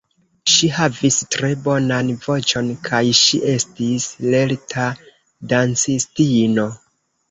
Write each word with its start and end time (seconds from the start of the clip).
Ŝi 0.53 0.69
havis 0.77 1.17
tre 1.35 1.51
bonan 1.67 2.09
voĉon 2.25 2.73
kaj 2.89 3.03
ŝi 3.21 3.45
estis 3.55 4.11
lerta 4.33 4.91
dancistino. 5.57 6.73